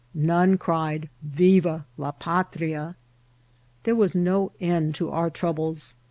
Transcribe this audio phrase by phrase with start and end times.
[0.15, 2.95] None cried" Viva la Patria!"
[3.83, 5.95] There was no end to our troubles.